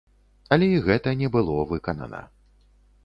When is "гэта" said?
0.87-1.13